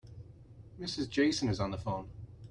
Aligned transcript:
Mrs. 0.79 1.07
Jason 1.11 1.47
is 1.47 1.59
on 1.59 1.69
the 1.69 1.77
phone. 1.77 2.09